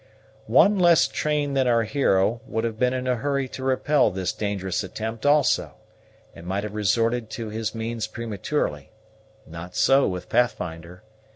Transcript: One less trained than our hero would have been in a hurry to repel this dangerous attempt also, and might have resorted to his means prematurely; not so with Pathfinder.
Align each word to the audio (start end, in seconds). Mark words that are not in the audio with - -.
One 0.47 0.79
less 0.79 1.07
trained 1.07 1.55
than 1.55 1.67
our 1.67 1.83
hero 1.83 2.41
would 2.47 2.63
have 2.63 2.79
been 2.79 2.91
in 2.95 3.05
a 3.07 3.17
hurry 3.17 3.47
to 3.49 3.63
repel 3.63 4.09
this 4.09 4.31
dangerous 4.33 4.83
attempt 4.83 5.27
also, 5.27 5.75
and 6.33 6.47
might 6.47 6.63
have 6.63 6.73
resorted 6.73 7.29
to 7.29 7.49
his 7.49 7.75
means 7.75 8.07
prematurely; 8.07 8.89
not 9.45 9.75
so 9.75 10.07
with 10.07 10.27
Pathfinder. 10.27 11.03